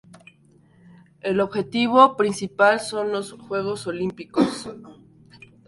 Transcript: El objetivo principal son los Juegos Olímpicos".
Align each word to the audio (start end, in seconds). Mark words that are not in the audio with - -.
El 1.19 1.39
objetivo 1.39 2.17
principal 2.17 2.79
son 2.79 3.11
los 3.11 3.33
Juegos 3.33 3.85
Olímpicos". 3.85 4.67